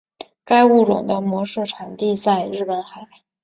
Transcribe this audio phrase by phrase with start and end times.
[0.43, 3.01] 该物种的模式产地在日本海。